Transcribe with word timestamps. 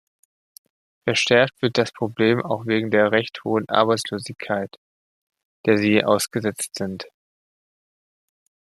Verschärft 1.03 1.61
wird 1.61 1.77
das 1.77 1.91
Problem 1.91 2.43
auch 2.43 2.65
wegen 2.65 2.89
der 2.89 3.11
recht 3.11 3.43
hohen 3.43 3.69
Arbeitslosigkeit, 3.69 4.79
der 5.67 5.77
sie 5.77 6.03
ausgesetzt 6.03 6.71
sind. 6.75 7.05